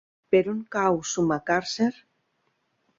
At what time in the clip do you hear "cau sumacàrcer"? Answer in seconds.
0.77-1.93